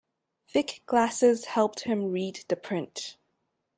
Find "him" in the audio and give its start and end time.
1.81-2.09